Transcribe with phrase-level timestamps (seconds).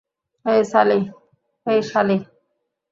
[0.45, 0.61] হেই,
[1.85, 2.17] সালি।